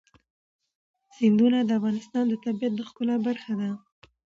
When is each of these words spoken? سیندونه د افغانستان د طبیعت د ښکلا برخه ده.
سیندونه 1.15 1.59
د 1.63 1.69
افغانستان 1.79 2.23
د 2.29 2.33
طبیعت 2.43 2.73
د 2.75 2.79
ښکلا 2.89 3.15
برخه 3.27 3.53
ده. 3.61 3.69